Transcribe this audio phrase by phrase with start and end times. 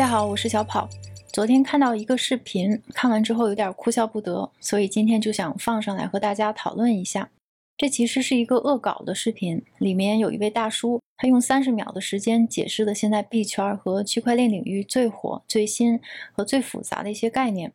[0.00, 0.88] 大家好，我是小跑。
[1.30, 7.28] 昨天看到一个视频，看完之后有点哭笑不得，所以今天就想放上来和大家讨论一下。
[7.76, 16.00] 这其实是一个恶搞的视频，里面有一位大叔，他用三十秒的时间解释了现在币圈和区块链领域最火、最新
[16.32, 17.74] 和最复杂的一些概念。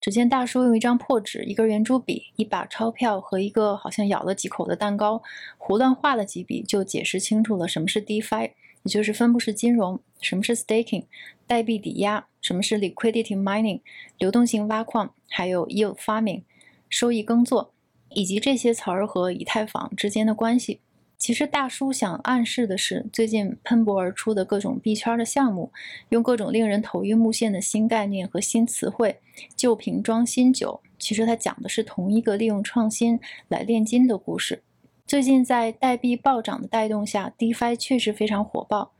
[0.00, 5.22] 只见大叔用一张破纸、一根圆珠笔、一把钞票和一个好像咬了几口的蛋糕，
[5.58, 8.52] 胡乱画了几笔，就解释清楚了什么是 DeFi，
[8.84, 11.04] 也就是分布式金融；什么是 Staking，
[11.46, 13.80] 代币抵押；什么是 Liquidity Mining，
[14.18, 16.42] 流动性挖矿；还有 Yield Farming，
[16.88, 17.72] 收益耕作，
[18.10, 20.80] 以及这些词儿和以太坊之间的关系。
[21.18, 25.72] 其实大叔想暗示的是，最近喷薄而出的各种币圈的项目，
[26.10, 29.18] 用各种令人头晕目眩的新概念和新词汇，
[29.56, 30.80] 旧瓶装新酒。
[30.98, 34.62] 其实他讲的是同一个利用创新来炼金的故事。
[35.06, 38.92] 最近在代币暴涨的带动下，DeFi 确实非常火爆。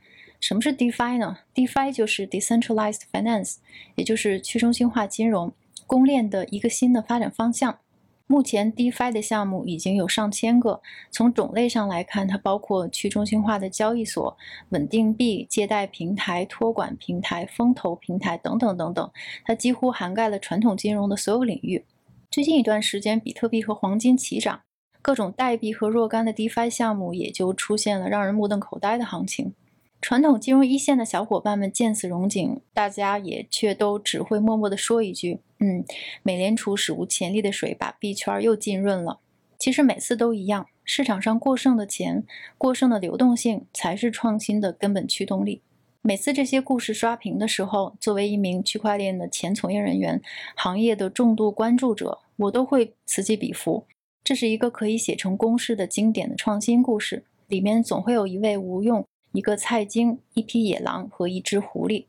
[0.47, 3.57] 什么是 DeFi 呢？DeFi 就是 Decentralized Finance，
[3.97, 5.53] 也就是去中心化金融、
[5.89, 7.81] 公链的一个新的发展方向。
[8.29, 10.81] 目前，DeFi 的项目已经有上千个。
[11.11, 14.37] 从种类上来看，它包括去中心化的交易所、
[14.69, 19.11] 稳定币借贷平台、托管平台、风投平台等等等等。
[19.45, 21.85] 它几乎涵盖了传统金融的所有领域。
[22.31, 24.61] 最近一段时间，比特币和黄金齐涨，
[25.03, 29.53] 各种代币和若干的 DeFi 项目也就出现了让人目瞪口呆的行情。
[30.01, 35.85] 传统金融一线的小伙伴们见此荣景，大家也却都只会默默地说一句：“嗯，
[36.23, 39.19] 美联储史无前例的水把币圈又浸润了。”
[39.59, 42.25] 其实每次都一样，市场上过剩的钱、
[42.57, 45.63] 过剩的流动性才是创新的根本驱动力。
[46.03, 50.23] 每次这些故事刷屏的时候，作为一名区块链的前从业人员、
[50.55, 53.87] 行业的重度关注者，我都会此起彼伏。
[54.23, 59.05] 这是一个可以写成公式的经典的创新故事，里面总会有一位无用。
[59.37, 62.07] 一个菜精，一匹野狼和一只狐狸，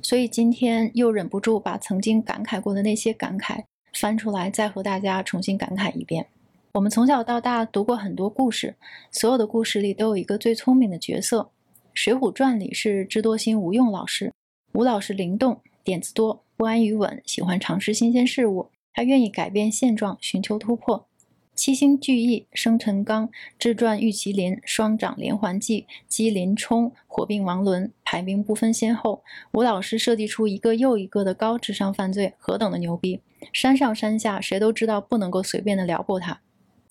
[0.00, 6.28] 所以今天又忍不住把曾经感慨过的那些感慨翻出来，再和大家重新感慨一遍。
[6.72, 8.76] 我们从小到大读过很多故事，
[9.10, 11.42] 所有的故事里都有一个最聪明的角色，
[11.92, 14.32] 《水浒传》里是智多星吴用老师。
[14.72, 21.06] 吴老师灵动，点子多，不安于稳，喜欢尝试新鲜事物，他愿意改变现状，寻求突破。
[21.60, 23.28] 七星聚义，生辰纲，
[23.58, 29.22] 智传玉麒麟，双掌连环计，机灵冲，火并王伦，排名不分先后。
[29.52, 33.20] 吴老师设计出一个又一个的高智商犯罪，何等的牛逼！
[33.52, 36.40] 山上山下，谁都知道不能够随便的撩拨他。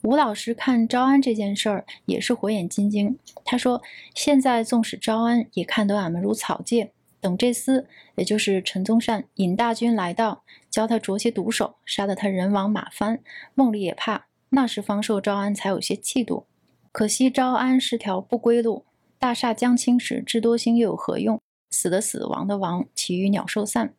[0.03, 3.81] 吴老师看招安这件事儿也是火眼金睛，他说
[4.13, 6.91] ：“现在纵使招安，也看得俺们如草芥。
[7.19, 7.86] 等这厮，
[8.18, 13.19] 也就是陈宗善引大军来到，教他着些毒手，杀得他人亡马翻，
[13.56, 16.48] 梦里也怕。”那时方寿招安才有些气度，
[16.92, 18.86] 可惜招安是条不归路。
[19.20, 21.40] 大厦将倾时，智多星又有何用？
[21.72, 23.94] 死的死，亡的亡，其余鸟兽散。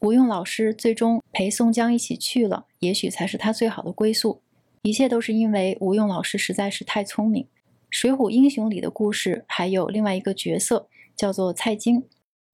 [0.00, 4.42] 吴用老师最终陪宋江一起去了，也许才是他最好的归宿。
[4.82, 7.44] 一切都是因为吴用老师实在是太聪明。
[7.88, 12.04] 《水浒英雄》里的故事还有另外一个角色，叫做蔡京。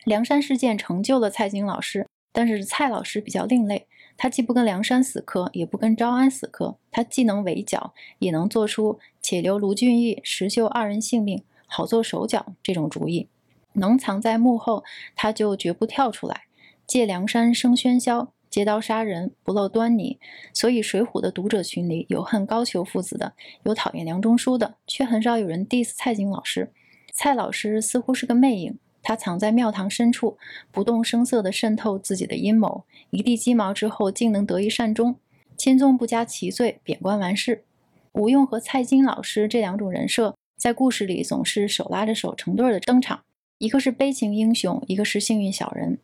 [0.05, 3.89] 梁山事件成就了蔡京老师，但是蔡老师比较另类。
[4.23, 13.31] 他既不跟梁山死磕，也不跟招安死磕，他既能围剿，也能做出且留卢俊义、石秀二人性命，好做手脚这种主意。
[13.73, 14.85] 能藏在幕后，
[15.17, 16.43] 他就绝不跳出来，
[16.87, 20.19] 借梁山生喧嚣，借刀杀人不露端倪。
[20.53, 23.33] 所以《水浒》的读者群里有恨高俅父子的，
[23.63, 26.71] 有讨厌梁中书的，却很少有人 diss 蔡京老师。
[27.15, 28.79] 蔡老师似乎是个魅影。
[29.03, 30.37] 他藏在庙堂深处，
[30.71, 35.17] 不动声色地渗透自己的阴谋，一地鸡毛之后，竟能得以善终。
[35.57, 37.65] 钦宗不加其罪，贬官完事。
[38.13, 43.23] 吴用和蔡京老师这两种人设，在故事里总是手拉着手成对的登场，
[43.59, 45.99] 一个是悲情英雄，一个是幸运小人。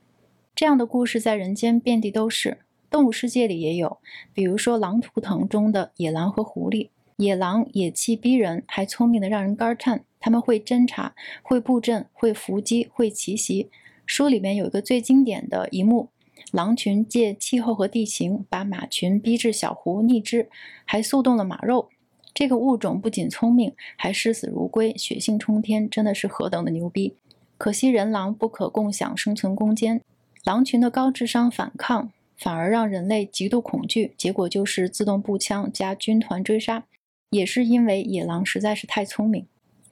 [0.55, 2.59] 这样的故事在人间遍地都是，
[2.89, 3.99] 动物世界里也有，
[4.33, 6.89] 比如说《狼图腾》中的野狼和狐狸。
[7.17, 10.05] 野狼野气逼人，还聪明的让人肝颤。
[10.21, 13.71] 他们会侦察，会布阵，会伏击，会奇袭。
[14.05, 16.11] 书里面有一个最经典的一幕：
[16.53, 20.51] 狼群借气候和地形，把马群逼至小湖逆之，
[20.85, 21.89] 还速冻了马肉。
[22.35, 27.17] 这个物种不仅聪明，还视死如归，血性冲天，真的是何等的牛逼！
[27.57, 30.03] 可惜人狼不可共享生存空间，
[30.45, 36.85] 狼群的高智商反抗，反而让人类极度恐惧，结果就是自动步枪加军团追杀。
[37.31, 39.47] 也是因为野狼实在是太聪明。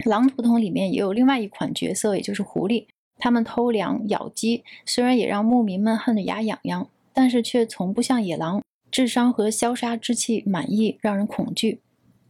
[0.04, 2.86] 狼图腾里面也有另外一款角色，也就是狐狸。
[3.18, 11.80] 他们偷粮咬鸡，虽然也让牧民们恨得牙痒痒，但是却从不像野狼，智商和消杀之气满意，让人恐惧。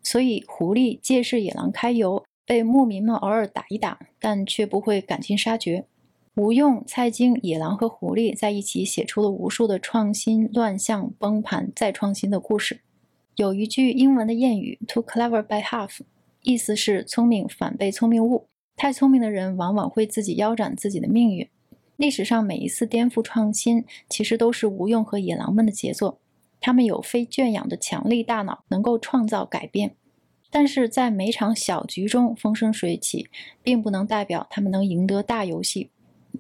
[0.02, 5.86] 所以狐狸借势野狼开油，被牧民们偶尔打一打，但却不会赶尽杀绝。
[6.36, 12.80] 吴用、蔡京、野狼和狐狸在一起写出了无数的创新、乱象、崩盘、再创新的故事。
[13.36, 15.98] 有一句英文的谚语：“Too clever by half”，
[16.42, 18.46] 意思是聪明反被聪明误。
[18.76, 21.48] 太聪明的人往往会自己腰斩自己的命运。
[21.96, 26.20] 历史上每一次颠覆创新，其实都是吴用和野狼们的杰作。
[26.60, 29.96] 他们有非圈养的强力大脑，能够创造改变。
[30.50, 33.28] 但是在每场小局中风生水起，
[33.64, 35.90] 并不能代表他们能赢得大游戏。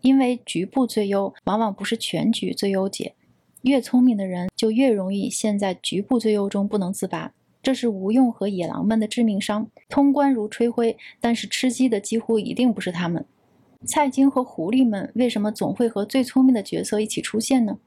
[0.00, 3.14] 因为局部最优往往不是全局最优解，
[3.64, 7.32] 越聪明的人就越容易陷在局部最优中不能自拔，
[7.62, 9.66] 这是吴用和野狼们的致命伤。
[9.88, 13.24] 通关如吹灰，但是吃鸡的几乎一定不是他们。
[13.86, 17.78] 蔡京和狐狸们为什么总会和最聪明的角色一起出现呢？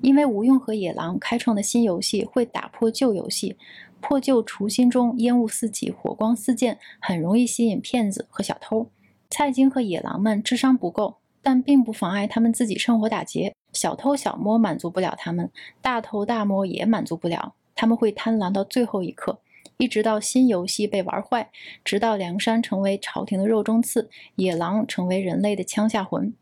[0.00, 3.54] 因为吴用和野狼开创的新游戏会打破旧游戏，
[4.00, 8.88] 破旧除新中烟雾四起，火光四溅，很容易吸引骗子和小偷。
[9.28, 11.16] 蔡京和野狼们智商不够。
[11.40, 17.54] 但并不妨碍他们自己趁火打劫，小偷小摸满足不了他们，大偷大摸也满足不了。
[17.76, 19.38] 他们会贪婪到最后一刻，
[19.76, 21.48] 一直到新游戏被玩坏，
[21.84, 26.34] 直到梁山成为朝廷的肉中刺，野狼成为人类的枪下魂。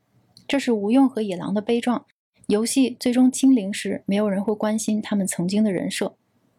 [0.48, 2.06] 这是吴用和野狼的悲壮。
[2.46, 6.16] 游戏最终清零时，没有人会关心他们曾经的人设。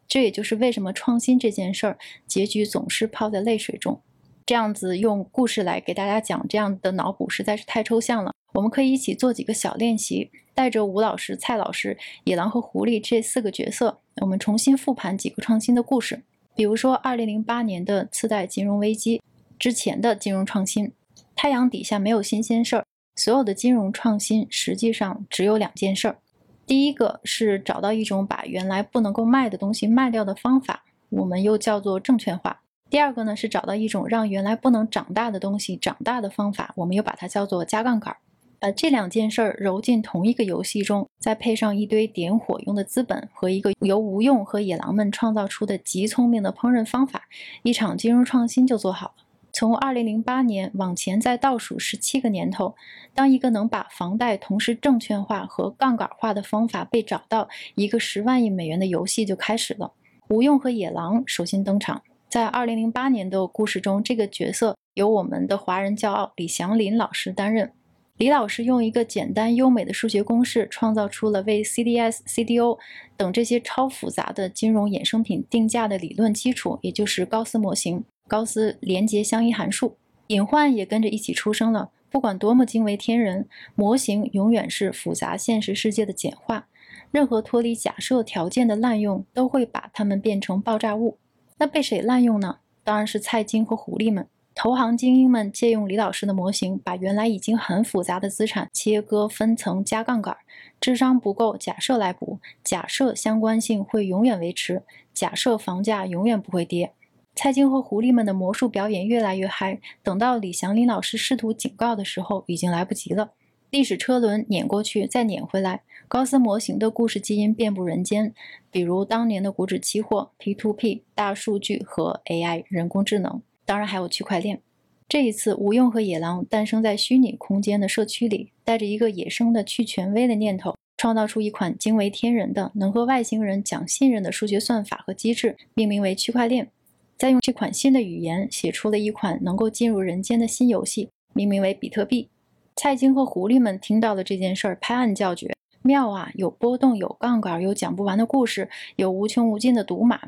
[0.08, 1.98] 这也就是为什么创新这件事儿，
[2.28, 4.00] 结局总是泡在泪水中。
[4.46, 8.32] 这样子用故事来给大家讲，这样的脑补实在是太抽象了。
[8.54, 16.24] 我们可以一起做几个小练习，带着吴老师、蔡老师、野狼和狐狸这四个角色，我们重新复盘几个创新的故事。
[16.56, 19.22] 比如说，二零零八年的次贷金融危机
[19.60, 20.92] 之前的金融创新，
[21.36, 22.84] 太阳底下没有新鲜事儿，
[23.16, 26.18] 所有的金融创新实际上只有两件事儿。
[26.66, 32.64] 第一个是找到一种把原来不能够卖的东西卖掉的方法，我们又叫做证券化。
[32.90, 38.18] 第二个呢是找到一种让原来不能长大的东西长大的方法，我们又把它叫做加杠杆。
[38.60, 47.24] 把这两件事儿揉进同一个游戏中，再配上一堆点火用的资本和一个由吴用和野狼们创造出的极聪明的烹饪方法，
[47.64, 49.14] 一场金融创新就做好了。
[49.54, 52.76] 从2008年往前再倒数十七个年头，
[53.14, 59.94] 当一个能把房贷同时证券化和杠杆化的方法被找到，一个十万亿美元的游戏就开始了。
[60.30, 62.02] 吴用和野狼首先登场。
[62.30, 67.72] 在二零零八年的故事中，这个角色由我们的华人骄傲李祥林老师担任。
[68.18, 72.80] 李老师用一个简单优美的数学公式，创造出了为 CDS、CDO
[73.16, 79.98] 等这些超复杂的金融衍生品定价的理论基础，也就是高斯模型、高斯连接相依函数。
[80.28, 81.92] 隐患也跟着一起出生了。
[82.10, 86.68] 不管多么惊为天人，模型永远是复杂现实世界的简化。
[87.12, 91.18] 任何脱离假设条件的滥用，都会把它们变成爆炸物。
[91.60, 92.58] 那被谁滥用呢？
[92.84, 94.28] 当然是蔡京和狐狸们。
[94.58, 100.36] 投行精英们借用李老师的模型，把原来已经很复杂的资产切割分层加杠杆。
[100.82, 102.40] 智商不够，假设来补。
[102.64, 104.82] 假设相关性会永远维持。
[105.14, 106.92] 假设房价永远不会跌。
[107.36, 109.80] 蔡京和狐狸们的魔术表演越来越嗨。
[110.02, 113.34] 等到李祥林老师试图警告的时候，已经来不及了。
[113.70, 115.84] 历史车轮碾过去，再碾回来。
[116.08, 118.34] 高斯模型的故事基因遍布人间，
[118.72, 124.62] 比如当年的股指期货、P2P、大数据和 AI 人工智能，当然还有区块链。
[125.10, 136.70] 这一次，吴用和野狼诞生在虚拟空间的社区里，带着一个野生的去权威的念头，创造出一款惊为天人的、能和外星人讲信任的数学算法和机制，命名为区块链。
[137.18, 142.30] 再用这款新的语言写出了一款能够进入人间的新游戏，命名为比特币。
[142.76, 145.54] 蔡京和狐狸们听到了这件事儿，拍案叫绝。
[145.82, 146.32] 妙啊！
[146.36, 150.20] 有波动，有杠杆，有讲不完的故事，有无穷无尽的赌马。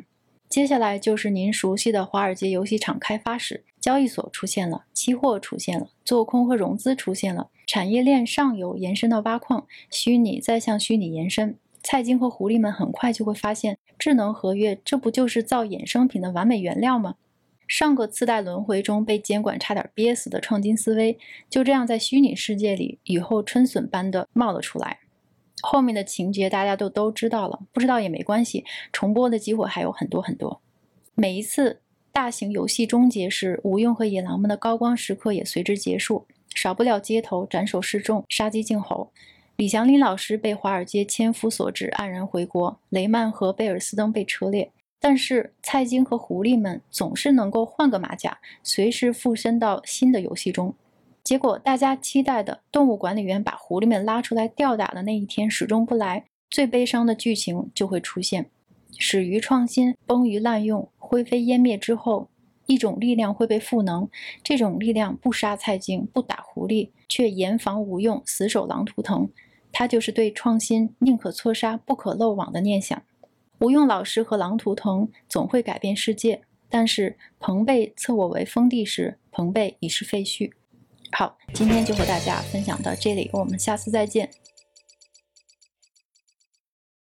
[0.49, 11.55] 接下来就是您熟悉的华尔街游戏场开发史，交易所出现了，期货出现了，做空和融资出现了，产业链上游延伸到挖矿，虚拟再向虚拟延伸。
[11.83, 17.15] 蔡京和狐狸们很快就会发现，智能合约这不就是造衍生品的完美原料吗？
[17.67, 25.01] 上个次贷轮回中被监管差点憋死的创金思维，就这样在虚拟世界里雨后春笋般的冒了出来。
[25.61, 28.65] 后面的情节大家都都知道了，不知道也没关系。
[28.91, 30.61] 重播的机会还有很多很多。
[31.15, 36.25] 每一次大型游戏终结时，吴用和野狼们的高光时刻也随之结束，
[36.55, 39.11] 少不了街头斩首示众、杀鸡儆猴。
[39.57, 44.71] 李祥林老师被华尔街千夫所指，黯然回国；雷曼和贝尔斯登被车裂。
[45.01, 50.73] 但是蔡京和狐狸们总是能够换个马甲，随时附身到新的游戏中。
[51.29, 58.49] 结果，大家期待的动物管理员把狐狸们拉出来吊打的那一天始终不来，最悲伤的剧情就会出现：
[58.97, 62.31] 始于创新，崩于滥用，灰飞烟灭之后，
[62.65, 64.09] 一种力量会被赋能，
[64.41, 69.29] 这种力量不杀蔡京，不打狐狸，却严防无用，死守狼图腾。
[69.71, 72.99] 他就是对创新宁可错杀，不可漏网的念想。
[73.59, 80.53] 吴用老师和狼图腾总会改变世界，但是彭贝测我为封地时，彭贝已是废墟。
[81.11, 84.29] 好，今天就和大家分享到这里，我们下次再见。